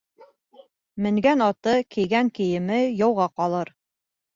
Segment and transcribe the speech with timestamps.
[1.07, 3.77] Менгән аты, кейгән кейеме яуға ҡалыр.